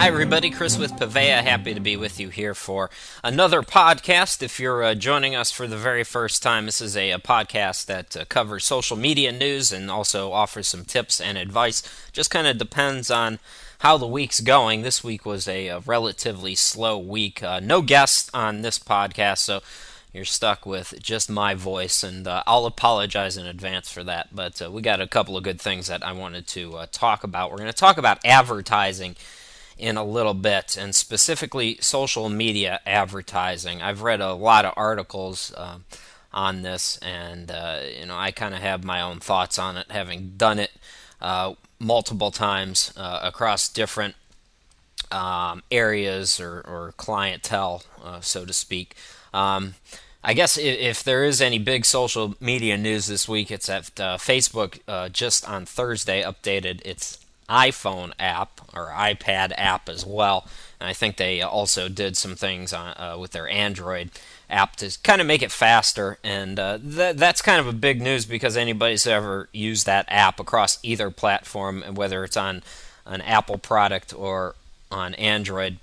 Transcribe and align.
Hi, 0.00 0.06
everybody. 0.08 0.48
Chris 0.48 0.78
with 0.78 0.92
Paveya. 0.92 1.42
Happy 1.42 1.74
to 1.74 1.78
be 1.78 1.94
with 1.94 2.18
you 2.18 2.30
here 2.30 2.54
for 2.54 2.88
another 3.22 3.60
podcast. 3.60 4.42
If 4.42 4.58
you're 4.58 4.82
uh, 4.82 4.94
joining 4.94 5.34
us 5.34 5.52
for 5.52 5.66
the 5.66 5.76
very 5.76 6.04
first 6.04 6.42
time, 6.42 6.64
this 6.64 6.80
is 6.80 6.96
a, 6.96 7.10
a 7.10 7.18
podcast 7.18 7.84
that 7.84 8.16
uh, 8.16 8.24
covers 8.24 8.64
social 8.64 8.96
media 8.96 9.30
news 9.30 9.72
and 9.72 9.90
also 9.90 10.32
offers 10.32 10.68
some 10.68 10.86
tips 10.86 11.20
and 11.20 11.36
advice. 11.36 11.82
Just 12.12 12.30
kind 12.30 12.46
of 12.46 12.56
depends 12.56 13.10
on 13.10 13.40
how 13.80 13.98
the 13.98 14.06
week's 14.06 14.40
going. 14.40 14.80
This 14.80 15.04
week 15.04 15.26
was 15.26 15.46
a, 15.46 15.66
a 15.66 15.80
relatively 15.80 16.54
slow 16.54 16.98
week. 16.98 17.42
Uh, 17.42 17.60
no 17.60 17.82
guests 17.82 18.30
on 18.32 18.62
this 18.62 18.78
podcast, 18.78 19.40
so 19.40 19.60
you're 20.14 20.24
stuck 20.24 20.64
with 20.64 20.94
just 21.02 21.28
my 21.28 21.54
voice, 21.54 22.02
and 22.02 22.26
uh, 22.26 22.42
I'll 22.46 22.64
apologize 22.64 23.36
in 23.36 23.44
advance 23.44 23.92
for 23.92 24.02
that. 24.04 24.34
But 24.34 24.62
uh, 24.62 24.70
we 24.70 24.80
got 24.80 25.02
a 25.02 25.06
couple 25.06 25.36
of 25.36 25.44
good 25.44 25.60
things 25.60 25.88
that 25.88 26.02
I 26.02 26.12
wanted 26.12 26.46
to 26.46 26.78
uh, 26.78 26.86
talk 26.90 27.22
about. 27.22 27.50
We're 27.50 27.58
going 27.58 27.70
to 27.70 27.74
talk 27.74 27.98
about 27.98 28.18
advertising 28.24 29.16
in 29.80 29.96
a 29.96 30.04
little 30.04 30.34
bit, 30.34 30.76
and 30.76 30.94
specifically 30.94 31.78
social 31.80 32.28
media 32.28 32.80
advertising. 32.86 33.80
I've 33.80 34.02
read 34.02 34.20
a 34.20 34.34
lot 34.34 34.64
of 34.64 34.74
articles 34.76 35.52
uh, 35.56 35.78
on 36.32 36.62
this, 36.62 36.98
and 36.98 37.50
uh, 37.50 37.80
you 37.98 38.06
know 38.06 38.16
I 38.16 38.30
kind 38.30 38.54
of 38.54 38.60
have 38.60 38.84
my 38.84 39.00
own 39.00 39.20
thoughts 39.20 39.58
on 39.58 39.76
it, 39.76 39.86
having 39.90 40.34
done 40.36 40.58
it 40.58 40.70
uh, 41.20 41.54
multiple 41.78 42.30
times 42.30 42.92
uh, 42.96 43.20
across 43.22 43.68
different 43.68 44.14
um, 45.10 45.62
areas 45.70 46.38
or, 46.38 46.60
or 46.60 46.94
clientele, 46.96 47.82
uh, 48.04 48.20
so 48.20 48.44
to 48.44 48.52
speak. 48.52 48.94
Um, 49.32 49.74
I 50.22 50.34
guess 50.34 50.58
if, 50.58 51.02
there 51.02 51.24
is 51.24 51.40
any 51.40 51.58
big 51.58 51.86
social 51.86 52.34
media 52.40 52.76
news 52.76 53.06
this 53.06 53.26
week, 53.26 53.50
it's 53.50 53.68
that 53.68 53.98
uh, 53.98 54.18
Facebook 54.18 54.78
just 55.12 55.48
on 55.48 55.64
Thursday 55.64 56.22
updated 56.22 56.82
its 56.84 57.19
iPhone 57.50 58.12
app 58.18 58.60
or 58.72 58.88
iPad 58.88 59.52
app 59.56 59.88
as 59.88 60.06
well. 60.06 60.46
And 60.80 60.88
I 60.88 60.92
think 60.92 61.16
they 61.16 61.42
also 61.42 61.88
did 61.88 62.16
some 62.16 62.36
things 62.36 62.72
on, 62.72 62.94
uh, 62.96 63.16
with 63.18 63.32
their 63.32 63.48
Android 63.48 64.10
app 64.48 64.76
to 64.76 64.96
kind 65.02 65.20
of 65.20 65.26
make 65.26 65.42
it 65.42 65.50
faster. 65.50 66.18
And 66.24 66.58
uh, 66.58 66.78
th- 66.78 67.16
that's 67.16 67.42
kind 67.42 67.60
of 67.60 67.66
a 67.66 67.72
big 67.72 68.00
news 68.00 68.24
because 68.24 68.56
anybody's 68.56 69.06
ever 69.06 69.48
used 69.52 69.86
that 69.86 70.06
app 70.08 70.40
across 70.40 70.78
either 70.82 71.10
platform, 71.10 71.82
whether 71.94 72.24
it's 72.24 72.36
on 72.36 72.62
an 73.04 73.20
Apple 73.22 73.58
product 73.58 74.14
or 74.14 74.54
on 74.90 75.14
Android, 75.14 75.78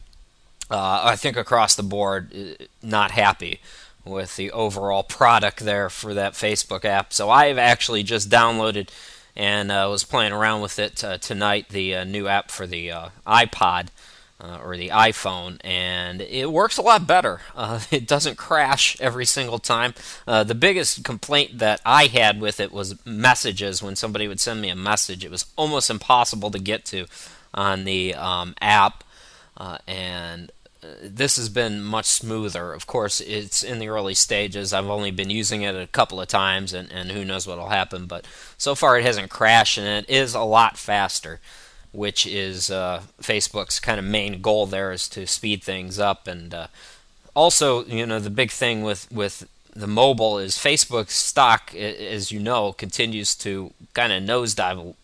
uh, 0.70 1.02
I 1.04 1.16
think 1.16 1.38
across 1.38 1.76
the 1.76 1.84
board, 1.84 2.32
uh, 2.34 2.64
not 2.82 3.12
happy 3.12 3.60
with 4.04 4.36
the 4.38 4.52
overall 4.52 5.04
product 5.04 5.60
there 5.60 5.90
for 5.90 6.14
that 6.14 6.34
Facebook 6.34 6.86
app. 6.86 7.14
So 7.14 7.30
I've 7.30 7.58
actually 7.58 8.04
just 8.04 8.30
downloaded 8.30 8.90
and 9.38 9.72
uh, 9.72 9.88
was 9.90 10.04
playing 10.04 10.34
around 10.34 10.62
with 10.62 10.80
it 10.80 11.04
uh, 11.04 11.20
tonight. 11.20 11.70
The 11.70 11.96
uh, 11.96 12.04
new 12.04 12.28
app 12.28 12.50
for 12.50 12.66
the 12.66 12.92
uh, 12.92 13.10
iPod 13.26 13.90
uh, 14.42 14.58
or 14.64 14.76
the 14.76 14.90
iPhone, 14.90 15.60
and 15.64 16.22
it 16.22 16.52
works 16.52 16.78
a 16.78 16.82
lot 16.82 17.08
better. 17.08 17.40
Uh, 17.56 17.80
it 17.90 18.08
doesn't 18.08 18.38
crash 18.38 18.96
every 19.00 19.26
single 19.26 19.58
time. 19.58 19.94
the 20.26 20.56
biggest 20.56 21.04
complaint 21.04 21.58
that 21.58 21.82
I 21.86 22.06
had 22.06 22.40
with 22.40 22.60
it 22.60 22.72
was 22.72 23.04
messages. 23.04 23.82
When 23.82 23.96
somebody 23.96 24.28
would 24.28 24.40
send 24.40 24.62
me 24.62 24.70
a 24.70 24.76
message, 24.76 25.26
it 25.26 25.32
was 25.32 25.46
almost 25.56 25.90
impossible 25.90 26.52
to 26.52 26.60
get 26.60 26.86
to 26.86 27.08
on 27.54 27.84
the 27.84 28.14
um, 28.14 28.54
app. 28.62 29.04
and 29.88 30.52
this 31.02 31.38
has 31.38 31.50
been 31.50 31.82
much 31.82 32.06
smoother. 32.06 32.74
Of 32.74 32.88
course, 32.88 33.22
it's 33.22 33.64
in 33.64 33.80
the 33.80 33.90
early 33.90 34.14
stages. 34.14 34.74
I've 34.74 34.90
only 34.90 35.12
been 35.12 35.30
using 35.30 35.62
it 35.62 35.76
a 35.76 35.88
couple 35.88 36.22
of 36.22 36.28
times, 36.28 36.74
and, 36.74 36.92
and 36.92 37.12
who 37.12 37.26
knows 37.26 37.48
what 37.48 37.58
will 37.58 37.70
happen. 37.70 38.06
But 38.06 38.26
so 38.58 38.76
far, 38.76 38.98
it 38.98 39.06
hasn't 39.06 39.30
crashed, 39.30 39.78
and 39.78 39.88
it 39.88 40.10
is 40.10 40.34
a 40.34 40.42
lot 40.42 40.78
faster, 40.78 41.40
which 41.92 42.26
is 42.26 42.72
uh, 42.72 43.04
Facebook's 43.22 43.80
kind 43.80 44.00
of 44.00 44.06
main 44.06 44.42
goal 44.42 44.66
there 44.66 44.92
is 44.92 45.08
to 45.10 45.26
speed 45.28 45.64
things 45.64 46.00
up. 46.00 46.28
And 46.28 46.54
uh, 46.54 46.68
also, 47.36 47.86
you 47.86 48.06
know, 48.06 48.20
the 48.20 48.30
big 48.30 48.52
thing 48.52 48.84
with, 48.84 49.12
with 49.12 49.48
the 49.76 49.88
mobile 49.88 50.40
is 50.40 50.56
Facebook's 50.56 51.14
stock, 51.14 51.74
as 51.76 52.32
you 52.32 52.40
know, 52.40 52.74
continues 52.74 53.36
to 53.36 53.74
kind 53.94 54.12
of 54.12 54.24
nosedive 54.24 54.96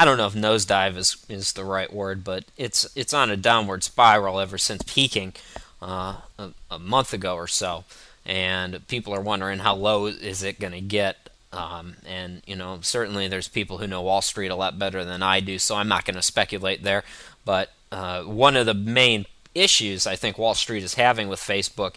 I 0.00 0.06
don't 0.06 0.16
know 0.16 0.26
if 0.26 0.32
nosedive 0.32 0.96
is, 0.96 1.22
is 1.28 1.52
the 1.52 1.62
right 1.62 1.92
word, 1.92 2.24
but 2.24 2.46
it's 2.56 2.88
it's 2.96 3.12
on 3.12 3.28
a 3.28 3.36
downward 3.36 3.84
spiral 3.84 4.40
ever 4.40 4.56
since 4.56 4.82
peaking 4.86 5.34
uh, 5.82 6.16
a, 6.38 6.52
a, 6.70 6.78
month 6.78 7.12
ago 7.12 7.34
or 7.34 7.46
so, 7.46 7.84
and 8.24 8.88
people 8.88 9.14
are 9.14 9.20
wondering 9.20 9.58
how 9.58 9.74
low 9.74 10.06
is 10.06 10.42
it 10.42 10.58
going 10.58 10.72
to 10.72 10.80
get. 10.80 11.28
Um, 11.52 11.96
and 12.06 12.40
you 12.46 12.56
know, 12.56 12.78
certainly 12.80 13.28
there's 13.28 13.46
people 13.46 13.76
who 13.76 13.86
know 13.86 14.00
Wall 14.00 14.22
Street 14.22 14.48
a 14.48 14.54
lot 14.54 14.78
better 14.78 15.04
than 15.04 15.22
I 15.22 15.40
do, 15.40 15.58
so 15.58 15.76
I'm 15.76 15.88
not 15.88 16.06
going 16.06 16.14
to 16.14 16.22
speculate 16.22 16.82
there. 16.82 17.04
But 17.44 17.70
uh, 17.92 18.22
one 18.22 18.56
of 18.56 18.64
the 18.64 18.72
main 18.72 19.26
issues 19.54 20.06
I 20.06 20.16
think 20.16 20.38
Wall 20.38 20.54
Street 20.54 20.82
is 20.82 20.94
having 20.94 21.28
with 21.28 21.40
Facebook 21.40 21.96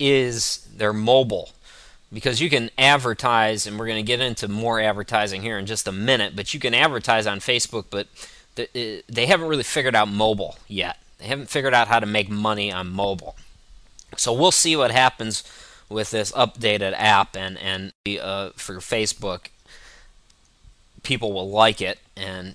is 0.00 0.68
their 0.76 0.92
mobile 0.92 1.50
because 2.14 2.40
you 2.40 2.48
can 2.48 2.70
advertise, 2.78 3.66
and 3.66 3.78
we're 3.78 3.88
going 3.88 4.02
to 4.02 4.06
get 4.06 4.20
into 4.20 4.46
more 4.46 4.80
advertising 4.80 5.42
here 5.42 5.58
in 5.58 5.66
just 5.66 5.88
a 5.88 5.92
minute, 5.92 6.36
but 6.36 6.54
you 6.54 6.60
can 6.60 6.72
advertise 6.72 7.26
on 7.26 7.40
Facebook, 7.40 7.86
but 7.90 8.06
uh, 8.56 9.02
they 9.08 9.26
haven't 9.26 9.48
really 9.48 9.64
figured 9.64 9.96
out 9.96 10.08
mobile 10.08 10.56
yet. 10.68 10.98
They 11.18 11.26
haven't 11.26 11.50
figured 11.50 11.74
out 11.74 11.88
how 11.88 11.98
to 11.98 12.06
make 12.06 12.30
money 12.30 12.72
on 12.72 12.88
mobile. 12.90 13.34
So 14.16 14.32
we'll 14.32 14.52
see 14.52 14.76
what 14.76 14.92
happens 14.92 15.42
with 15.88 16.12
this 16.12 16.30
updated 16.32 16.94
app, 16.96 17.36
and, 17.36 17.58
and 17.58 17.92
uh, 18.20 18.50
for 18.54 18.76
Facebook, 18.76 19.48
people 21.02 21.32
will 21.32 21.50
like 21.50 21.80
it, 21.80 21.98
and 22.16 22.54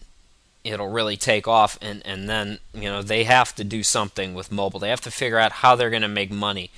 it'll 0.63 0.89
really 0.89 1.17
take 1.17 1.47
off 1.47 1.77
and, 1.81 2.05
and 2.05 2.29
then 2.29 2.59
you 2.73 2.83
know 2.83 3.01
they 3.01 3.23
have 3.23 3.55
to 3.55 3.63
do 3.63 3.81
something 3.81 4.33
with 4.33 4.51
mobile 4.51 4.77
they 4.77 4.89
have 4.89 4.99
to 4.99 5.09
figure 5.09 5.39
out 5.39 5.53
how 5.53 5.73
they're 5.73 5.89
going 5.89 6.01
to 6.01 6.07
make 6.07 6.29
money 6.29 6.69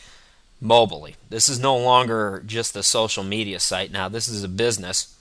mobilely. 0.61 1.15
This 1.29 1.49
is 1.49 1.59
no 1.59 1.75
longer 1.75 2.43
just 2.45 2.75
a 2.75 2.83
social 2.83 3.23
media 3.23 3.59
site 3.59 3.91
now. 3.91 4.07
This 4.07 4.27
is 4.27 4.43
a 4.43 4.47
business, 4.47 5.15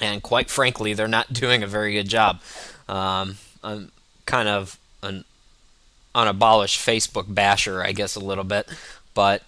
and 0.00 0.22
quite 0.22 0.50
frankly, 0.50 0.94
they're 0.94 1.06
not 1.06 1.32
doing 1.32 1.62
a 1.62 1.66
very 1.66 1.92
good 1.92 2.08
job. 2.08 2.40
Um, 2.88 3.36
I'm 3.62 3.92
kind 4.26 4.48
of 4.48 4.78
an 5.02 5.24
unabolished 6.14 6.84
Facebook 6.84 7.32
basher, 7.32 7.82
I 7.84 7.92
guess, 7.92 8.16
a 8.16 8.20
little 8.20 8.44
bit, 8.44 8.68
but 9.14 9.42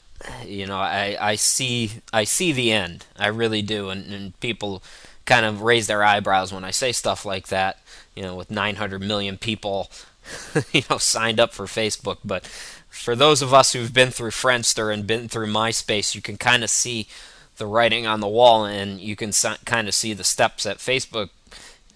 you 0.46 0.66
know, 0.66 0.78
I, 0.78 1.16
I 1.20 1.34
see 1.34 1.92
I 2.12 2.24
see 2.24 2.52
the 2.52 2.72
end. 2.72 3.06
I 3.18 3.28
really 3.28 3.62
do, 3.62 3.90
and, 3.90 4.12
and 4.12 4.38
people 4.40 4.82
kind 5.24 5.46
of 5.46 5.62
raise 5.62 5.86
their 5.86 6.02
eyebrows 6.02 6.52
when 6.52 6.64
I 6.64 6.70
say 6.70 6.92
stuff 6.92 7.24
like 7.24 7.48
that. 7.48 7.78
You 8.14 8.22
know, 8.22 8.36
with 8.36 8.50
900 8.50 9.00
million 9.02 9.38
people, 9.38 9.90
you 10.72 10.82
know, 10.88 10.98
signed 10.98 11.40
up 11.40 11.52
for 11.52 11.66
Facebook, 11.66 12.18
but 12.24 12.48
for 12.94 13.16
those 13.16 13.42
of 13.42 13.52
us 13.52 13.72
who've 13.72 13.92
been 13.92 14.10
through 14.10 14.30
Friendster 14.30 14.92
and 14.92 15.06
been 15.06 15.28
through 15.28 15.48
MySpace, 15.48 16.14
you 16.14 16.22
can 16.22 16.36
kind 16.36 16.62
of 16.62 16.70
see 16.70 17.08
the 17.56 17.66
writing 17.66 18.06
on 18.06 18.20
the 18.20 18.28
wall 18.28 18.64
and 18.64 19.00
you 19.00 19.16
can 19.16 19.32
kind 19.64 19.88
of 19.88 19.94
see 19.94 20.12
the 20.12 20.24
steps 20.24 20.64
that 20.64 20.78
Facebook 20.78 21.30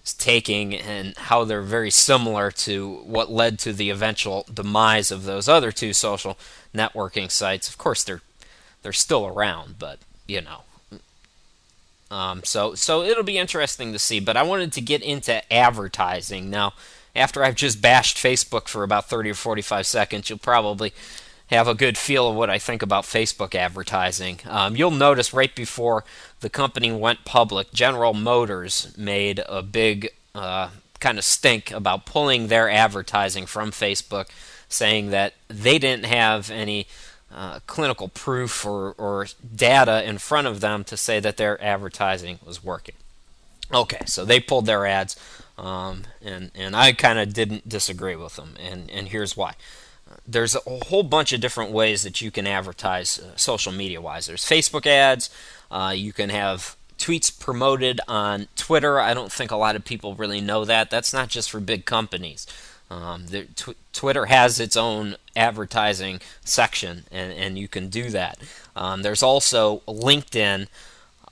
is 0.03 0.13
taking 0.13 0.75
and 0.75 1.17
how 1.17 1.43
they're 1.43 1.61
very 1.61 1.89
similar 1.89 2.51
to 2.51 3.01
what 3.05 3.31
led 3.31 3.59
to 3.59 3.73
the 3.73 3.89
eventual 3.89 4.45
demise 4.53 5.09
of 5.09 5.23
those 5.23 5.47
other 5.47 5.71
two 5.71 5.93
social 5.93 6.37
networking 6.75 7.31
sites. 7.31 7.69
Of 7.69 7.77
course, 7.77 8.03
they're 8.03 8.21
they're 8.81 8.93
still 8.93 9.25
around, 9.25 9.75
but 9.79 9.99
you 10.27 10.41
know. 10.41 10.61
Um, 12.11 12.41
so 12.43 12.75
so 12.75 13.03
it'll 13.03 13.23
be 13.23 13.37
interesting 13.37 13.93
to 13.93 13.99
see. 13.99 14.19
But 14.19 14.37
I 14.37 14.43
wanted 14.43 14.73
to 14.73 14.81
get 14.81 15.01
into 15.01 15.41
advertising 15.51 16.49
now 16.49 16.73
after 17.15 17.43
I've 17.43 17.55
just 17.55 17.81
bashed 17.81 18.17
Facebook 18.17 18.67
for 18.67 18.83
about 18.83 19.09
30 19.09 19.31
or 19.31 19.35
45 19.35 19.85
seconds, 19.85 20.29
you'll 20.29 20.39
probably 20.39 20.93
have 21.47 21.67
a 21.67 21.73
good 21.73 21.97
feel 21.97 22.29
of 22.29 22.35
what 22.35 22.49
I 22.49 22.59
think 22.59 22.81
about 22.81 23.05
Facebook 23.05 23.55
advertising. 23.55 24.39
Um, 24.47 24.75
you'll 24.75 24.91
notice 24.91 25.33
right 25.33 25.53
before 25.55 26.03
the 26.41 26.49
company 26.49 26.91
went 26.91 27.25
public, 27.25 27.71
General 27.73 28.13
Motors 28.13 28.95
made 28.97 29.41
a 29.49 29.63
big 29.63 30.09
uh, 30.35 30.69
kind 30.99 31.17
of 31.17 31.23
stink 31.23 31.71
about 31.71 32.05
pulling 32.05 32.47
their 32.47 32.69
advertising 32.69 33.45
from 33.45 33.71
Facebook, 33.71 34.27
saying 34.67 35.09
that 35.09 35.33
they 35.47 35.79
didn't 35.79 36.05
have 36.05 36.51
any 36.51 36.85
uh, 37.33 37.59
clinical 37.65 38.07
proof 38.07 38.65
or, 38.65 38.91
or 38.97 39.27
data 39.55 40.07
in 40.07 40.17
front 40.17 40.47
of 40.47 40.61
them 40.61 40.83
to 40.83 40.97
say 40.97 41.19
that 41.19 41.37
their 41.37 41.61
advertising 41.63 42.39
was 42.45 42.63
working. 42.63 42.95
Okay, 43.73 44.01
so 44.05 44.25
they 44.25 44.39
pulled 44.39 44.65
their 44.65 44.85
ads. 44.85 45.15
Um, 45.59 46.03
and 46.23 46.51
and 46.55 46.75
I 46.75 46.93
kind 46.93 47.19
of 47.19 47.33
didn't 47.33 47.67
disagree 47.67 48.15
with 48.15 48.37
them, 48.37 48.53
and 48.57 48.89
and 48.89 49.09
here's 49.09 49.35
why. 49.35 49.55
There's 50.25 50.55
a 50.55 50.61
whole 50.85 51.03
bunch 51.03 51.33
of 51.33 51.41
different 51.41 51.71
ways 51.71 52.03
that 52.03 52.21
you 52.21 52.31
can 52.31 52.47
advertise 52.47 53.19
uh, 53.19 53.35
social 53.35 53.71
media 53.71 54.01
wise. 54.01 54.25
There's 54.25 54.43
Facebook 54.43 54.87
ads. 54.87 55.29
Uh, 55.69 55.93
you 55.95 56.13
can 56.13 56.29
have 56.29 56.77
tweets 56.97 57.37
promoted 57.37 57.99
on 58.07 58.47
Twitter. 58.55 58.99
I 58.99 59.13
don't 59.13 59.31
think 59.31 59.51
a 59.51 59.55
lot 59.55 59.75
of 59.75 59.85
people 59.85 60.15
really 60.15 60.41
know 60.41 60.65
that. 60.65 60.89
That's 60.89 61.13
not 61.13 61.27
just 61.27 61.51
for 61.51 61.59
big 61.59 61.85
companies. 61.85 62.47
Um, 62.89 63.27
the, 63.27 63.43
tw- 63.55 63.77
Twitter 63.93 64.25
has 64.25 64.59
its 64.59 64.75
own 64.75 65.15
advertising 65.35 66.21
section, 66.43 67.03
and, 67.11 67.31
and 67.33 67.59
you 67.59 67.67
can 67.67 67.89
do 67.89 68.09
that. 68.09 68.39
Um, 68.75 69.03
there's 69.03 69.21
also 69.21 69.83
LinkedIn, 69.87 70.67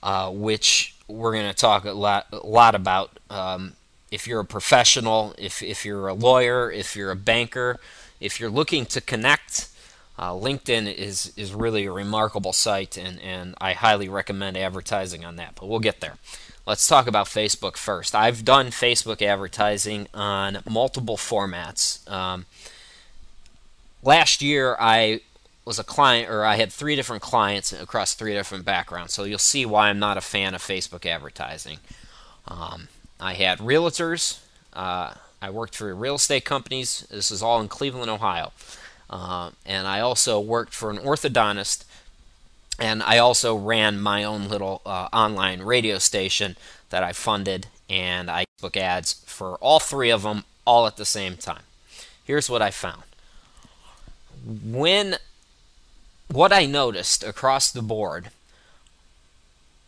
uh, 0.02 0.30
which 0.30 0.94
we're 1.08 1.32
going 1.32 1.48
to 1.48 1.56
talk 1.56 1.84
a 1.84 1.92
lot, 1.92 2.26
a 2.30 2.46
lot 2.46 2.76
about. 2.76 3.18
Um, 3.28 3.74
if 4.10 4.26
you're 4.26 4.40
a 4.40 4.44
professional, 4.44 5.34
if, 5.38 5.62
if 5.62 5.84
you're 5.84 6.08
a 6.08 6.14
lawyer, 6.14 6.70
if 6.70 6.96
you're 6.96 7.10
a 7.10 7.16
banker, 7.16 7.78
if 8.20 8.40
you're 8.40 8.50
looking 8.50 8.86
to 8.86 9.00
connect, 9.00 9.68
uh, 10.18 10.32
LinkedIn 10.32 10.92
is 10.92 11.32
is 11.36 11.54
really 11.54 11.86
a 11.86 11.92
remarkable 11.92 12.52
site, 12.52 12.96
and 12.96 13.20
and 13.20 13.54
I 13.60 13.72
highly 13.72 14.08
recommend 14.08 14.56
advertising 14.56 15.24
on 15.24 15.36
that. 15.36 15.54
But 15.54 15.68
we'll 15.68 15.78
get 15.78 16.00
there. 16.00 16.16
Let's 16.66 16.86
talk 16.86 17.06
about 17.06 17.26
Facebook 17.26 17.76
first. 17.76 18.14
I've 18.14 18.44
done 18.44 18.66
Facebook 18.66 19.22
advertising 19.22 20.08
on 20.12 20.58
multiple 20.68 21.16
formats. 21.16 22.06
Um, 22.10 22.46
last 24.02 24.42
year, 24.42 24.76
I 24.78 25.20
was 25.64 25.78
a 25.78 25.84
client, 25.84 26.28
or 26.28 26.44
I 26.44 26.56
had 26.56 26.72
three 26.72 26.96
different 26.96 27.22
clients 27.22 27.72
across 27.72 28.14
three 28.14 28.32
different 28.34 28.64
backgrounds. 28.64 29.14
So 29.14 29.24
you'll 29.24 29.38
see 29.38 29.64
why 29.64 29.88
I'm 29.88 29.98
not 29.98 30.16
a 30.16 30.20
fan 30.20 30.54
of 30.54 30.60
Facebook 30.60 31.06
advertising. 31.06 31.78
Um, 32.46 32.88
I 33.20 33.34
had 33.34 33.58
realtors. 33.58 34.40
Uh, 34.72 35.14
I 35.40 35.50
worked 35.50 35.76
for 35.76 35.92
real 35.94 36.16
estate 36.16 36.44
companies. 36.44 37.06
This 37.10 37.30
is 37.30 37.42
all 37.42 37.60
in 37.60 37.68
Cleveland, 37.68 38.10
Ohio. 38.10 38.52
Uh, 39.10 39.50
and 39.64 39.86
I 39.86 40.00
also 40.00 40.38
worked 40.40 40.74
for 40.74 40.90
an 40.90 40.98
orthodontist. 40.98 41.84
And 42.78 43.02
I 43.02 43.18
also 43.18 43.56
ran 43.56 44.00
my 44.00 44.22
own 44.24 44.48
little 44.48 44.82
uh, 44.86 45.08
online 45.12 45.62
radio 45.62 45.98
station 45.98 46.56
that 46.90 47.02
I 47.02 47.12
funded, 47.12 47.66
and 47.90 48.30
I 48.30 48.44
book 48.60 48.76
ads 48.76 49.14
for 49.26 49.56
all 49.56 49.80
three 49.80 50.10
of 50.10 50.22
them 50.22 50.44
all 50.64 50.86
at 50.86 50.96
the 50.96 51.04
same 51.04 51.36
time. 51.36 51.62
Here's 52.24 52.48
what 52.48 52.62
I 52.62 52.70
found. 52.70 53.02
When 54.44 55.16
what 56.28 56.52
I 56.52 56.66
noticed 56.66 57.24
across 57.24 57.70
the 57.70 57.82
board 57.82 58.30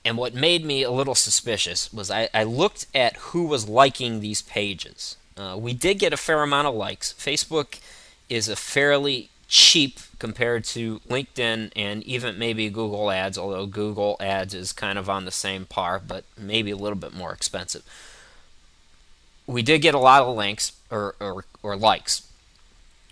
and 0.04 0.16
what 0.16 0.34
made 0.34 0.64
me 0.64 0.82
a 0.82 0.90
little 0.90 1.14
suspicious 1.14 1.92
was 1.92 2.10
I, 2.10 2.28
I 2.32 2.44
looked 2.44 2.86
at 2.94 3.16
who 3.16 3.44
was 3.44 3.68
liking 3.68 4.20
these 4.20 4.42
pages. 4.42 5.16
Uh, 5.36 5.56
we 5.58 5.72
did 5.74 5.98
get 5.98 6.12
a 6.12 6.16
fair 6.16 6.42
amount 6.42 6.68
of 6.68 6.74
likes. 6.74 7.12
Facebook 7.12 7.80
is 8.28 8.48
a 8.48 8.56
fairly 8.56 9.30
cheap 9.48 9.98
compared 10.18 10.64
to 10.64 11.00
LinkedIn 11.00 11.72
and 11.74 12.02
even 12.04 12.38
maybe 12.38 12.70
Google 12.70 13.10
Ads, 13.10 13.36
although 13.36 13.66
Google 13.66 14.16
Ads 14.20 14.54
is 14.54 14.72
kind 14.72 14.98
of 14.98 15.10
on 15.10 15.24
the 15.24 15.30
same 15.30 15.66
par, 15.66 16.00
but 16.06 16.24
maybe 16.38 16.70
a 16.70 16.76
little 16.76 16.98
bit 16.98 17.12
more 17.12 17.32
expensive. 17.32 17.82
We 19.46 19.62
did 19.62 19.80
get 19.80 19.94
a 19.94 19.98
lot 19.98 20.22
of 20.22 20.36
links 20.36 20.72
or, 20.90 21.16
or, 21.20 21.44
or 21.62 21.76
likes. 21.76 22.30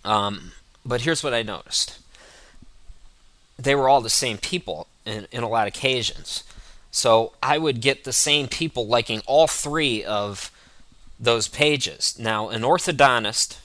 Um, 0.05 0.52
but 0.87 1.02
here's 1.02 1.23
what 1.23 1.34
I 1.34 1.43
noticed 1.43 1.99
they 3.58 3.75
were 3.75 3.88
all 3.88 4.00
the 4.00 4.08
same 4.08 4.38
people 4.38 4.87
in, 5.05 5.26
in 5.32 5.43
a 5.43 5.49
lot 5.49 5.67
of 5.67 5.75
occasions. 5.75 6.44
So 6.90 7.35
I 7.43 7.58
would 7.58 7.81
get 7.81 8.05
the 8.05 8.12
same 8.12 8.49
people 8.49 8.87
liking 8.87 9.20
all 9.26 9.46
three 9.46 10.02
of 10.05 10.50
those 11.19 11.49
pages. 11.49 12.19
Now, 12.19 12.49
an 12.49 12.62
orthodontist, 12.62 13.58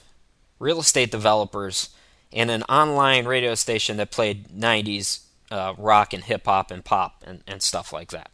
real 0.58 0.80
estate 0.80 1.10
developers, 1.10 1.90
and 2.32 2.50
an 2.50 2.62
online 2.64 3.26
radio 3.26 3.54
station 3.54 3.96
that 3.96 4.10
played 4.10 4.48
90s 4.48 5.20
uh, 5.50 5.74
rock 5.78 6.12
and 6.12 6.24
hip 6.24 6.46
hop 6.46 6.70
and 6.70 6.84
pop 6.84 7.22
and, 7.26 7.42
and 7.46 7.62
stuff 7.62 7.92
like 7.92 8.10
that. 8.10 8.30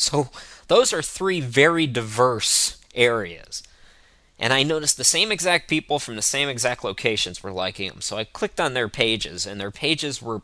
So 0.00 0.30
those 0.68 0.92
are 0.92 1.02
three 1.02 1.40
very 1.40 1.86
diverse 1.86 2.78
areas. 2.94 3.62
And 4.38 4.52
I 4.52 4.62
noticed 4.62 4.96
the 4.96 5.04
same 5.04 5.32
exact 5.32 5.68
people 5.68 5.98
from 5.98 6.14
the 6.14 6.22
same 6.22 6.48
exact 6.48 6.84
locations 6.84 7.42
were 7.42 7.50
liking 7.50 7.88
them. 7.88 8.00
So 8.00 8.16
I 8.16 8.22
clicked 8.22 8.60
on 8.60 8.74
their 8.74 8.88
pages, 8.88 9.44
and 9.44 9.60
their 9.60 9.72
pages 9.72 10.22
were 10.22 10.42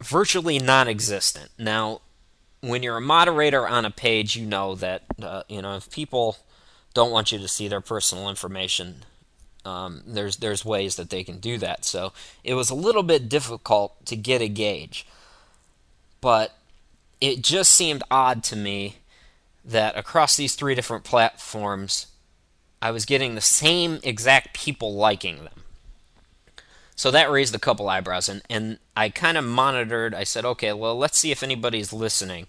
virtually 0.00 0.58
non-existent. 0.58 1.50
Now, 1.56 2.00
when 2.68 2.82
you're 2.82 2.96
a 2.96 3.02
moderator 3.02 3.66
on 3.66 3.84
a 3.84 3.90
page, 3.90 4.36
you 4.36 4.46
know 4.46 4.74
that 4.76 5.02
uh, 5.22 5.42
you 5.48 5.62
know 5.62 5.76
if 5.76 5.90
people 5.90 6.38
don't 6.94 7.10
want 7.10 7.32
you 7.32 7.38
to 7.38 7.48
see 7.48 7.68
their 7.68 7.80
personal 7.80 8.28
information, 8.28 9.04
um, 9.64 10.02
there's 10.06 10.36
there's 10.36 10.64
ways 10.64 10.96
that 10.96 11.10
they 11.10 11.24
can 11.24 11.38
do 11.38 11.58
that. 11.58 11.84
So 11.84 12.12
it 12.42 12.54
was 12.54 12.70
a 12.70 12.74
little 12.74 13.02
bit 13.02 13.28
difficult 13.28 14.04
to 14.06 14.16
get 14.16 14.40
a 14.40 14.48
gauge, 14.48 15.06
but 16.20 16.56
it 17.20 17.42
just 17.42 17.72
seemed 17.72 18.02
odd 18.10 18.42
to 18.44 18.56
me 18.56 18.96
that 19.64 19.96
across 19.96 20.36
these 20.36 20.54
three 20.54 20.74
different 20.74 21.04
platforms, 21.04 22.08
I 22.82 22.90
was 22.90 23.06
getting 23.06 23.34
the 23.34 23.40
same 23.40 23.98
exact 24.02 24.54
people 24.54 24.94
liking 24.94 25.44
them. 25.44 25.63
So 26.96 27.10
that 27.10 27.30
raised 27.30 27.54
a 27.54 27.58
couple 27.58 27.88
eyebrows, 27.88 28.28
and, 28.28 28.42
and 28.48 28.78
I 28.96 29.08
kind 29.08 29.36
of 29.36 29.44
monitored. 29.44 30.14
I 30.14 30.24
said, 30.24 30.44
okay, 30.44 30.72
well, 30.72 30.96
let's 30.96 31.18
see 31.18 31.32
if 31.32 31.42
anybody's 31.42 31.92
listening 31.92 32.46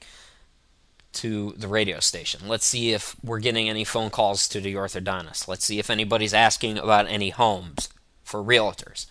to 1.13 1.53
the 1.57 1.67
radio 1.67 1.99
station. 1.99 2.41
Let's 2.47 2.65
see 2.65 2.91
if 2.91 3.15
we're 3.23 3.39
getting 3.39 3.69
any 3.69 3.83
phone 3.83 4.09
calls 4.09 4.47
to 4.49 4.59
the 4.61 4.75
orthodontist. 4.75 5.47
Let's 5.47 5.65
see 5.65 5.79
if 5.79 5.89
anybody's 5.89 6.33
asking 6.33 6.77
about 6.77 7.07
any 7.07 7.29
homes 7.29 7.89
for 8.23 8.43
realtors. 8.43 9.07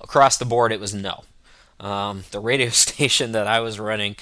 Across 0.00 0.36
the 0.36 0.44
board, 0.44 0.72
it 0.72 0.80
was 0.80 0.92
no. 0.92 1.24
Um, 1.80 2.24
the 2.30 2.40
radio 2.40 2.68
station 2.70 3.32
that 3.32 3.46
I 3.46 3.60
was 3.60 3.80
running 3.80 4.16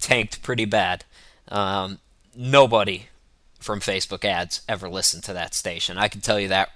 tanked 0.00 0.42
pretty 0.42 0.64
bad. 0.64 1.04
Um, 1.48 1.98
nobody 2.34 3.06
from 3.60 3.80
Facebook 3.80 4.24
ads 4.24 4.62
ever 4.68 4.88
listened 4.88 5.22
to 5.24 5.32
that 5.34 5.54
station. 5.54 5.98
I 5.98 6.08
can 6.08 6.22
tell 6.22 6.40
you 6.40 6.48
that 6.48 6.70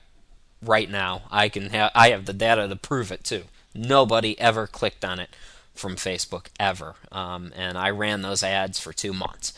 right 0.69 0.91
now. 0.91 1.23
I 1.31 1.49
can 1.49 1.71
have 1.71 1.91
I 1.95 2.11
have 2.11 2.27
the 2.27 2.33
data 2.33 2.69
to 2.69 2.77
prove 2.77 3.13
it 3.13 3.25
too. 3.25 3.45
Nobody 3.75 4.39
ever 4.39 4.67
clicked 4.67 5.05
on 5.05 5.19
it 5.19 5.31
from 5.75 5.97
Facebook 5.97 6.47
ever, 6.61 6.95
um, 7.11 7.53
and 7.57 7.77
I 7.77 7.91
ran 7.91 8.23
those 8.23 8.43
ads 8.43 8.79
for 8.79 8.93
two 8.93 9.13
months. 9.13 9.53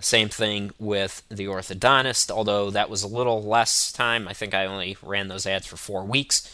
Same 0.00 0.28
thing 0.28 0.72
with 0.78 1.22
the 1.28 1.44
orthodontist, 1.44 2.30
although 2.30 2.70
that 2.70 2.90
was 2.90 3.02
a 3.02 3.08
little 3.08 3.42
less 3.42 3.92
time. 3.92 4.26
I 4.26 4.32
think 4.32 4.54
I 4.54 4.66
only 4.66 4.96
ran 5.02 5.28
those 5.28 5.46
ads 5.46 5.66
for 5.66 5.76
four 5.76 6.04
weeks. 6.04 6.50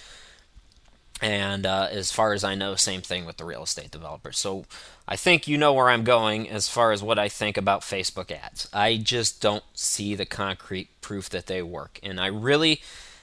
And 1.20 1.66
uh, 1.66 1.88
as 1.90 2.12
far 2.12 2.32
as 2.32 2.44
I 2.44 2.54
know, 2.54 2.74
same 2.74 3.00
thing 3.00 3.24
with 3.24 3.38
the 3.38 3.44
real 3.44 3.62
estate 3.62 3.90
developer. 3.90 4.32
So 4.32 4.66
I 5.06 5.16
think 5.16 5.48
you 5.48 5.58
know 5.58 5.72
where 5.72 5.88
I'm 5.88 6.04
going 6.04 6.48
as 6.48 6.68
far 6.68 6.92
as 6.92 7.02
what 7.02 7.18
I 7.18 7.28
think 7.28 7.56
about 7.56 7.80
Facebook 7.80 8.30
ads. 8.30 8.68
I 8.72 8.96
just 8.96 9.40
don't 9.40 9.64
see 9.74 10.14
the 10.14 10.26
concrete 10.26 10.88
proof 11.00 11.28
that 11.30 11.46
they 11.46 11.62
work. 11.62 11.98
And 12.02 12.20
I 12.20 12.26
really 12.26 12.82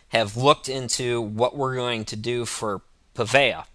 have 0.10 0.38
looked 0.38 0.69
into 0.69 1.22
what 1.22 1.56
we're 1.56 1.75
going 1.75 2.06
to 2.06 2.16
do 2.16 2.46
for 2.46 2.81
Paveya 3.16 3.66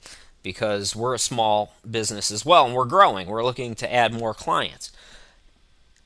because 0.42 0.96
we're 0.96 1.14
a 1.14 1.18
small 1.18 1.74
business 1.88 2.30
as 2.30 2.44
well 2.44 2.66
and 2.66 2.74
we're 2.74 2.84
growing. 2.84 3.28
We're 3.28 3.44
looking 3.44 3.74
to 3.76 3.92
add 3.92 4.14
more 4.14 4.34
clients. 4.34 4.90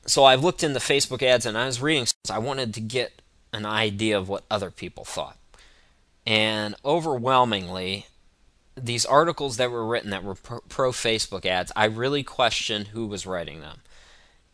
So 0.06 0.24
I've 0.24 0.44
looked 0.44 0.62
into 0.62 0.80
Facebook 0.80 1.22
ads 1.22 1.46
and 1.46 1.56
I 1.56 1.66
was 1.66 1.80
reading, 1.80 2.06
I 2.30 2.38
wanted 2.38 2.74
to 2.74 2.80
get 2.80 3.22
an 3.52 3.64
idea 3.64 4.18
of 4.18 4.28
what 4.28 4.44
other 4.50 4.70
people 4.70 5.04
thought. 5.04 5.38
And 6.26 6.74
overwhelmingly, 6.84 8.06
these 8.76 9.06
articles 9.06 9.56
that 9.56 9.70
were 9.70 9.86
written 9.86 10.10
that 10.10 10.24
were 10.24 10.34
pro 10.34 10.90
Facebook 10.90 11.46
ads, 11.46 11.70
I 11.76 11.84
really 11.84 12.22
questioned 12.22 12.88
who 12.88 13.06
was 13.06 13.26
writing 13.26 13.60
them. 13.60 13.80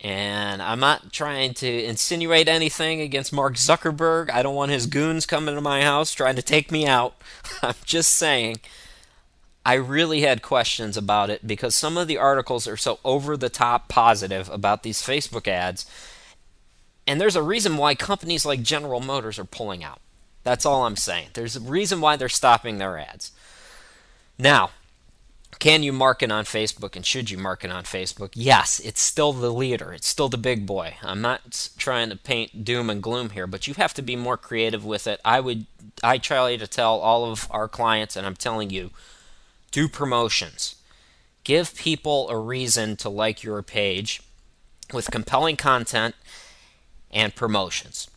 And 0.02 0.62
I'm 0.62 0.80
not 0.80 1.12
trying 1.12 1.52
to 1.54 1.84
insinuate 1.84 2.48
anything 2.48 3.02
against 3.02 3.34
Mark 3.34 3.54
Zuckerberg. 3.54 4.30
I 4.30 4.42
don't 4.42 4.54
want 4.54 4.70
his 4.70 4.86
goons 4.86 5.26
coming 5.26 5.54
to 5.54 5.60
my 5.60 5.82
house 5.82 6.12
trying 6.12 6.36
to 6.36 6.42
take 6.42 6.72
me 6.72 6.86
out. 6.86 7.20
I'm 7.62 7.74
just 7.84 8.14
saying 8.14 8.60
I 9.64 9.74
really 9.74 10.22
had 10.22 10.40
questions 10.40 10.96
about 10.96 11.28
it 11.28 11.46
because 11.46 11.74
some 11.74 11.98
of 11.98 12.08
the 12.08 12.16
articles 12.16 12.66
are 12.66 12.78
so 12.78 12.98
over 13.04 13.36
the 13.36 13.50
top 13.50 13.88
positive 13.88 14.48
about 14.48 14.82
these 14.82 15.02
Facebook 15.02 15.46
ads. 15.46 15.84
And 17.06 17.20
there's 17.20 17.36
a 17.36 17.42
reason 17.42 17.76
why 17.76 17.94
companies 17.94 18.46
like 18.46 18.62
General 18.62 19.00
Motors 19.00 19.38
are 19.38 19.44
pulling 19.44 19.84
out. 19.84 20.00
That's 20.44 20.64
all 20.64 20.86
I'm 20.86 20.96
saying. 20.96 21.28
There's 21.34 21.56
a 21.56 21.60
reason 21.60 22.00
why 22.00 22.16
they're 22.16 22.30
stopping 22.30 22.78
their 22.78 22.98
ads. 22.98 23.32
Now, 24.38 24.70
can 25.60 25.82
you 25.82 25.92
market 25.92 26.32
on 26.32 26.44
Facebook 26.44 26.96
and 26.96 27.04
should 27.04 27.30
you 27.30 27.36
market 27.36 27.70
on 27.70 27.84
Facebook? 27.84 28.30
Yes, 28.32 28.80
it's 28.80 29.02
still 29.02 29.34
the 29.34 29.52
leader. 29.52 29.92
It's 29.92 30.08
still 30.08 30.30
the 30.30 30.38
big 30.38 30.64
boy. 30.64 30.96
I'm 31.02 31.20
not 31.20 31.68
trying 31.76 32.08
to 32.08 32.16
paint 32.16 32.64
doom 32.64 32.88
and 32.88 33.02
gloom 33.02 33.30
here, 33.30 33.46
but 33.46 33.66
you 33.66 33.74
have 33.74 33.92
to 33.94 34.02
be 34.02 34.16
more 34.16 34.38
creative 34.38 34.86
with 34.86 35.06
it. 35.06 35.20
I 35.22 35.38
would 35.40 35.66
I 36.02 36.16
try 36.16 36.56
to 36.56 36.66
tell 36.66 36.98
all 36.98 37.30
of 37.30 37.46
our 37.50 37.68
clients 37.68 38.16
and 38.16 38.26
I'm 38.26 38.36
telling 38.36 38.70
you, 38.70 38.90
do 39.70 39.86
promotions. 39.86 40.76
Give 41.44 41.74
people 41.74 42.30
a 42.30 42.38
reason 42.38 42.96
to 42.96 43.10
like 43.10 43.42
your 43.42 43.62
page 43.62 44.22
with 44.94 45.10
compelling 45.10 45.56
content 45.56 46.14
and 47.10 47.36
promotions. 47.36 48.08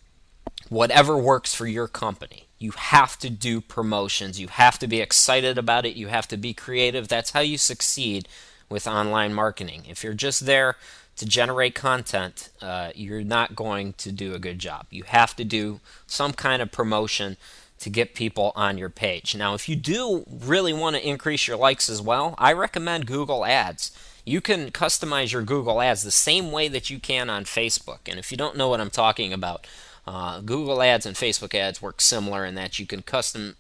Whatever 0.70 1.18
works 1.18 1.54
for 1.54 1.68
your 1.68 1.90
company 1.90 2.48
you 2.64 2.72
have 2.72 3.20
to 3.20 3.30
do 3.30 3.60
promotions. 3.60 4.40
You 4.40 4.48
have 4.48 4.80
to 4.80 4.88
be 4.88 5.02
excited 5.02 5.58
about 5.58 5.86
it. 5.86 5.98
You 5.98 6.08
have 6.08 6.30
to 6.30 6.38
be 6.38 6.54
creative. 6.54 7.10
That's 7.10 7.32
how 7.32 7.42
you 7.42 7.58
succeed 7.58 8.30
with 8.70 8.88
online 8.88 9.34
marketing. 9.34 9.84
If 9.90 10.02
you're 10.02 10.14
just 10.14 10.46
there 10.46 10.78
to 11.18 11.26
generate 11.26 11.76
content, 11.76 12.50
uh, 12.62 12.92
you're 12.96 13.22
not 13.22 13.54
going 13.54 13.94
to 13.94 14.14
do 14.14 14.34
a 14.34 14.40
good 14.40 14.60
job. 14.60 14.86
You 14.92 15.04
have 15.04 15.36
to 15.36 15.44
do 15.44 15.82
some 16.08 16.32
kind 16.32 16.62
of 16.62 16.72
promotion 16.72 17.36
to 17.80 17.90
get 17.90 18.16
people 18.16 18.54
on 18.56 18.78
your 18.78 18.90
page. 18.90 19.36
Now, 19.36 19.56
if 19.56 19.68
you 19.68 19.76
do 19.76 20.26
really 20.30 20.72
want 20.72 20.96
to 20.96 21.06
increase 21.06 21.46
your 21.50 21.58
likes 21.58 21.90
as 21.90 22.02
well, 22.02 22.34
I 22.38 22.54
recommend 22.54 23.08
Google 23.08 23.44
Ads. 23.46 23.92
You 24.24 24.40
can 24.40 24.72
customize 24.72 25.34
your 25.34 25.42
Google 25.42 25.82
Ads 25.82 26.04
the 26.04 26.12
same 26.12 26.50
way 26.50 26.70
that 26.70 26.90
you 26.90 26.98
can 26.98 27.30
on 27.30 27.44
Facebook. 27.44 28.00
And 28.08 28.18
if 28.18 28.32
you 28.32 28.38
don't 28.38 28.56
know 28.56 28.70
what 28.70 28.80
I'm 28.80 28.90
talking 28.90 29.34
about, 29.34 29.68
uh, 30.06 30.42
Google 30.42 30.82
Ads 30.82 31.06
and 31.06 31.16
Facebook 31.16 31.56
Ads 31.56 31.82
work 31.82 32.02
similar 32.02 32.46
in 32.46 32.56
that 32.56 32.80
you 32.80 32.86
can 32.86 33.02
custom 33.02 33.56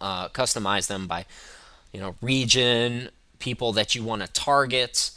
uh, 0.00 0.28
customize 0.28 0.86
them 0.86 1.06
by, 1.06 1.24
you 1.92 2.00
know, 2.00 2.16
region, 2.20 3.08
people 3.38 3.72
that 3.72 3.94
you 3.94 4.02
want 4.02 4.22
to 4.22 4.28
target, 4.32 5.10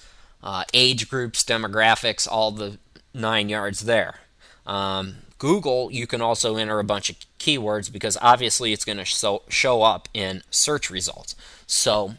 uh, 0.44 0.64
age 0.74 1.10
groups, 1.10 1.44
demographics, 1.44 2.28
all 2.30 2.52
the 2.52 2.78
nine 3.14 3.50
yards 3.50 3.82
there. 3.82 4.20
Um, 4.66 5.16
Google, 5.40 5.92
you 5.92 6.08
can 6.08 6.22
also 6.22 6.56
enter 6.56 6.80
a 6.80 6.84
bunch 6.84 7.10
of 7.10 7.18
keywords 7.40 7.92
because 7.92 8.18
obviously 8.22 8.74
it's 8.74 8.86
going 8.86 8.98
to 8.98 9.06
show, 9.06 9.44
show 9.50 9.82
up 9.82 10.08
in 10.14 10.42
search 10.50 10.90
results. 10.90 11.36
So 11.66 12.16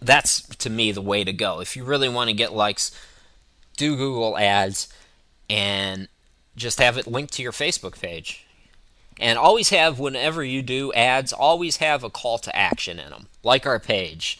that's 0.00 0.42
to 0.56 0.70
me 0.70 0.90
the 0.92 1.00
way 1.00 1.24
to 1.24 1.32
go. 1.32 1.60
If 1.60 1.76
you 1.76 1.84
really 1.84 2.08
want 2.08 2.28
to 2.28 2.34
get 2.34 2.52
likes, 2.52 2.96
do 3.76 3.96
Google 3.96 4.36
ads 4.36 4.92
and 5.48 6.08
just 6.56 6.78
have 6.78 6.96
it 6.96 7.06
linked 7.06 7.32
to 7.34 7.42
your 7.42 7.52
Facebook 7.52 8.00
page. 8.00 8.46
And 9.20 9.38
always 9.38 9.68
have, 9.68 9.98
whenever 9.98 10.42
you 10.42 10.62
do 10.62 10.92
ads, 10.94 11.32
always 11.32 11.76
have 11.76 12.02
a 12.02 12.10
call 12.10 12.38
to 12.38 12.56
action 12.56 12.98
in 12.98 13.10
them, 13.10 13.28
like 13.42 13.66
our 13.66 13.78
page. 13.78 14.38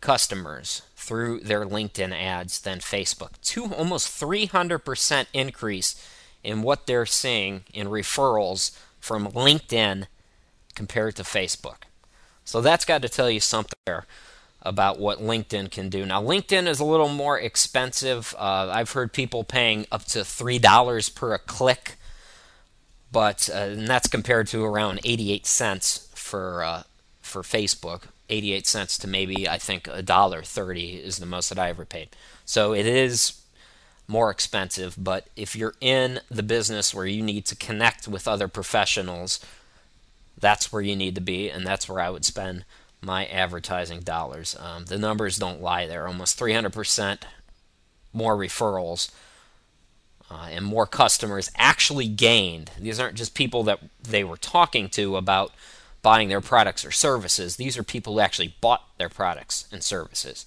customers 0.00 0.82
through 0.96 1.40
their 1.40 1.64
LinkedIn 1.64 2.12
ads 2.12 2.60
than 2.60 2.78
Facebook. 2.78 3.40
Two, 3.42 3.72
almost 3.72 4.20
300% 4.20 5.26
increase 5.32 6.08
in 6.42 6.62
what 6.62 6.86
they're 6.86 7.06
seeing 7.06 7.64
in 7.72 7.88
referrals 7.88 8.76
from 9.00 9.28
LinkedIn 9.28 10.06
compared 10.74 11.16
to 11.16 11.22
Facebook. 11.22 11.84
So 12.44 12.60
that's 12.60 12.84
got 12.84 13.02
to 13.02 13.08
tell 13.08 13.30
you 13.30 13.40
something 13.40 13.78
there 13.86 14.06
about 14.62 14.98
what 14.98 15.20
LinkedIn 15.20 15.70
can 15.70 15.88
do. 15.88 16.06
Now, 16.06 16.22
LinkedIn 16.22 16.66
is 16.66 16.80
a 16.80 16.84
little 16.84 17.08
more 17.08 17.38
expensive. 17.38 18.34
Uh, 18.38 18.70
I've 18.72 18.92
heard 18.92 19.12
people 19.12 19.44
paying 19.44 19.86
up 19.92 20.04
to 20.06 20.20
$3 20.20 21.14
per 21.14 21.38
click, 21.38 21.96
but 23.14 23.48
uh, 23.48 23.58
and 23.58 23.86
that's 23.86 24.08
compared 24.08 24.48
to 24.48 24.64
around 24.64 25.00
88 25.04 25.46
cents 25.46 26.10
for 26.14 26.64
uh, 26.64 26.82
for 27.22 27.42
Facebook. 27.42 28.02
88 28.28 28.66
cents 28.66 28.98
to 28.98 29.06
maybe 29.06 29.48
I 29.48 29.58
think 29.58 29.86
a 29.86 30.02
dollar 30.02 30.42
30 30.42 30.94
is 30.94 31.18
the 31.18 31.26
most 31.26 31.50
that 31.50 31.58
I 31.58 31.68
ever 31.68 31.84
paid. 31.84 32.08
So 32.44 32.72
it 32.72 32.86
is 32.86 33.40
more 34.08 34.30
expensive, 34.30 34.96
but 34.98 35.28
if 35.36 35.54
you're 35.54 35.74
in 35.80 36.20
the 36.30 36.42
business 36.42 36.94
where 36.94 37.06
you 37.06 37.22
need 37.22 37.44
to 37.46 37.56
connect 37.56 38.08
with 38.08 38.26
other 38.26 38.48
professionals, 38.48 39.40
that's 40.40 40.72
where 40.72 40.82
you 40.82 40.96
need 40.96 41.14
to 41.14 41.20
be, 41.20 41.50
and 41.50 41.66
that's 41.66 41.88
where 41.88 42.00
I 42.00 42.10
would 42.10 42.24
spend 42.24 42.64
my 43.02 43.26
advertising 43.26 44.00
dollars. 44.00 44.56
Um, 44.58 44.86
the 44.86 44.98
numbers 44.98 45.36
don't 45.36 45.62
lie 45.62 45.86
there. 45.86 46.06
Almost 46.06 46.38
300% 46.40 47.18
more 48.12 48.36
referrals 48.36 49.10
uh, 50.34 50.48
and 50.50 50.64
more 50.64 50.86
customers 50.86 51.50
actually 51.56 52.08
gained. 52.08 52.72
These 52.78 52.98
aren't 52.98 53.16
just 53.16 53.34
people 53.34 53.62
that 53.64 53.78
they 54.02 54.24
were 54.24 54.36
talking 54.36 54.88
to 54.90 55.16
about 55.16 55.52
buying 56.02 56.28
their 56.28 56.40
products 56.40 56.84
or 56.84 56.90
services. 56.90 57.56
These 57.56 57.78
are 57.78 57.84
people 57.84 58.14
who 58.14 58.20
actually 58.20 58.56
bought 58.60 58.82
their 58.98 59.08
products 59.08 59.68
and 59.70 59.82
services. 59.82 60.44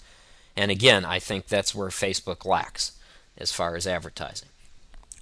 And 0.57 0.71
again, 0.71 1.05
I 1.05 1.19
think 1.19 1.47
that's 1.47 1.73
where 1.73 1.87
Facebook 1.87 2.45
lacks 2.45 2.99
as 3.37 3.51
far 3.51 3.75
as 3.75 3.87
advertising. 3.87 4.49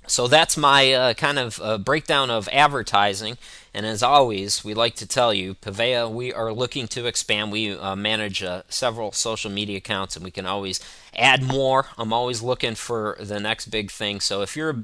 So 0.07 0.27
that's 0.27 0.55
my 0.55 0.93
uh, 0.93 1.13
kind 1.15 1.39
of 1.39 1.59
uh, 1.61 1.77
breakdown 1.77 2.29
of 2.29 2.47
advertising. 2.51 3.37
And 3.73 3.85
as 3.85 4.03
always, 4.03 4.63
we 4.63 4.73
like 4.73 4.95
to 4.95 5.07
tell 5.07 5.33
you, 5.33 5.55
Paveya, 5.55 6.09
we 6.09 6.31
are 6.31 6.53
looking 6.53 6.87
to 6.89 7.05
expand. 7.07 7.51
We 7.51 7.77
uh, 7.77 7.95
manage 7.95 8.43
uh, 8.43 8.63
several 8.69 9.11
social 9.11 9.51
media 9.51 9.77
accounts, 9.77 10.15
and 10.15 10.23
we 10.23 10.31
can 10.31 10.45
always 10.45 10.79
add 11.15 11.43
more. 11.43 11.87
I'm 11.97 12.13
always 12.13 12.41
looking 12.41 12.75
for 12.75 13.17
the 13.19 13.39
next 13.39 13.67
big 13.67 13.91
thing. 13.91 14.19
So 14.19 14.41
if 14.41 14.55
you're 14.55 14.83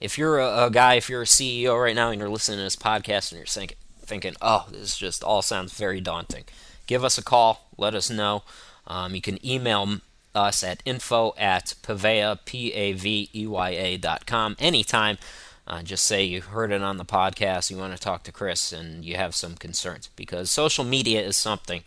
if 0.00 0.16
you're 0.16 0.38
a, 0.38 0.66
a 0.66 0.70
guy, 0.70 0.94
if 0.94 1.08
you're 1.08 1.22
a 1.22 1.26
CEO 1.26 1.80
right 1.80 1.96
now, 1.96 2.10
and 2.10 2.20
you're 2.20 2.28
listening 2.28 2.58
to 2.58 2.64
this 2.64 2.76
podcast, 2.76 3.32
and 3.32 3.38
you're 3.38 3.46
thinking, 3.46 3.78
thinking, 4.00 4.34
oh, 4.42 4.66
this 4.70 4.96
just 4.96 5.24
all 5.24 5.42
sounds 5.42 5.72
very 5.72 6.00
daunting, 6.00 6.44
give 6.86 7.04
us 7.04 7.18
a 7.18 7.22
call. 7.22 7.68
Let 7.76 7.94
us 7.94 8.10
know. 8.10 8.42
Um, 8.86 9.14
you 9.14 9.20
can 9.20 9.44
email 9.46 10.00
us 10.38 10.62
at 10.62 10.82
info 10.84 11.34
at 11.36 11.74
Paveya, 11.82 12.38
P-A-V-E-Y-A 12.44 13.96
dot 13.98 14.26
com 14.26 14.56
anytime. 14.58 15.18
Uh, 15.66 15.82
just 15.82 16.06
say 16.06 16.24
you 16.24 16.40
heard 16.40 16.72
it 16.72 16.82
on 16.82 16.96
the 16.96 17.04
podcast, 17.04 17.70
you 17.70 17.76
want 17.76 17.94
to 17.94 18.00
talk 18.00 18.22
to 18.22 18.32
Chris, 18.32 18.72
and 18.72 19.04
you 19.04 19.16
have 19.16 19.34
some 19.34 19.54
concerns. 19.54 20.08
Because 20.16 20.50
social 20.50 20.84
media 20.84 21.20
is 21.20 21.36
something 21.36 21.82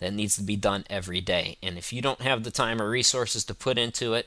that 0.00 0.12
needs 0.12 0.34
to 0.34 0.42
be 0.42 0.56
done 0.56 0.84
every 0.90 1.20
day. 1.20 1.56
And 1.62 1.78
if 1.78 1.92
you 1.92 2.02
don't 2.02 2.20
have 2.22 2.42
the 2.42 2.50
time 2.50 2.82
or 2.82 2.90
resources 2.90 3.44
to 3.44 3.54
put 3.54 3.78
into 3.78 4.14
it, 4.14 4.26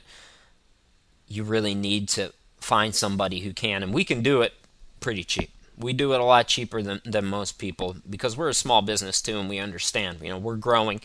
you 1.28 1.44
really 1.44 1.74
need 1.74 2.08
to 2.10 2.32
find 2.58 2.94
somebody 2.94 3.40
who 3.40 3.52
can. 3.52 3.82
And 3.82 3.92
we 3.92 4.02
can 4.02 4.22
do 4.22 4.40
it 4.40 4.54
pretty 5.00 5.22
cheap. 5.22 5.50
We 5.76 5.92
do 5.92 6.14
it 6.14 6.20
a 6.20 6.24
lot 6.24 6.48
cheaper 6.48 6.80
than, 6.80 7.02
than 7.04 7.26
most 7.26 7.58
people 7.58 7.96
because 8.08 8.36
we're 8.36 8.48
a 8.48 8.54
small 8.54 8.80
business 8.80 9.20
too 9.20 9.38
and 9.38 9.50
we 9.50 9.58
understand. 9.58 10.20
You 10.22 10.30
know, 10.30 10.38
we're 10.38 10.56
growing 10.56 11.02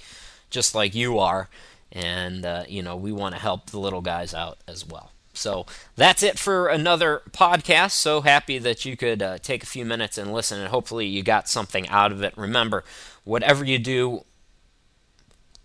just 0.49 0.73
like 0.73 0.95
you 0.95 1.19
are 1.19 1.49
and 1.91 2.45
uh, 2.45 2.63
you 2.67 2.81
know 2.81 2.95
we 2.95 3.11
want 3.11 3.35
to 3.35 3.41
help 3.41 3.69
the 3.69 3.79
little 3.79 4.01
guys 4.01 4.33
out 4.33 4.57
as 4.67 4.85
well. 4.85 5.11
So 5.33 5.65
that's 5.95 6.23
it 6.23 6.37
for 6.37 6.67
another 6.67 7.21
podcast. 7.31 7.91
So 7.91 8.21
happy 8.21 8.57
that 8.59 8.85
you 8.85 8.97
could 8.97 9.21
uh, 9.21 9.37
take 9.37 9.63
a 9.63 9.65
few 9.65 9.85
minutes 9.85 10.17
and 10.17 10.33
listen, 10.33 10.59
and 10.59 10.69
hopefully 10.69 11.05
you 11.07 11.23
got 11.23 11.47
something 11.47 11.87
out 11.87 12.11
of 12.11 12.21
it. 12.21 12.33
Remember, 12.37 12.83
whatever 13.23 13.63
you 13.63 13.79
do, 13.79 14.25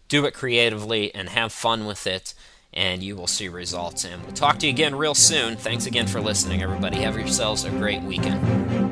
do 0.09 0.25
it 0.25 0.35
creatively 0.35 1.15
and 1.15 1.31
have 1.31 1.53
fun 1.53 1.85
with 1.87 2.07
it, 2.07 2.35
and 2.73 3.03
you 3.03 3.17
will 3.17 3.27
see 3.27 3.49
results. 3.49 4.05
And 4.05 4.23
we'll 4.23 4.35
talk 4.35 4.59
to 4.61 4.67
you 4.67 4.73
again 4.73 4.95
real 4.95 5.15
soon. 5.15 5.57
Thanks 5.57 5.87
again 5.87 6.07
for 6.07 6.21
listening, 6.21 6.63
everybody. 6.63 6.99
Have 6.99 7.17
yourselves 7.17 7.65
a 7.65 7.71
great 7.71 8.03
weekend. 8.03 8.86